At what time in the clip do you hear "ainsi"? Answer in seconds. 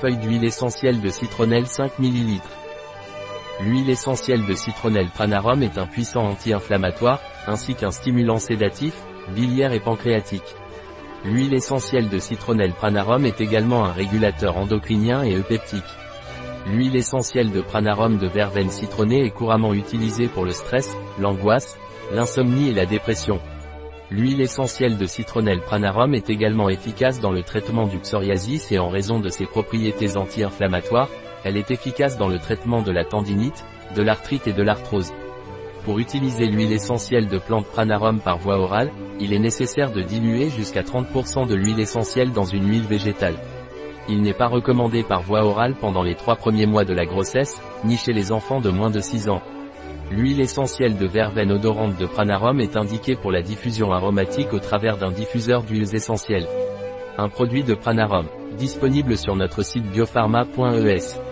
7.46-7.74